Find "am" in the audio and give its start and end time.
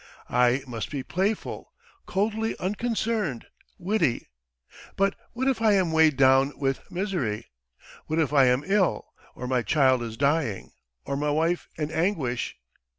5.73-5.91, 8.45-8.63